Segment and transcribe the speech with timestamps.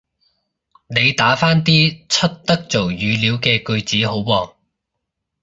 [0.87, 4.53] 你打返啲出得做語料嘅句子好喎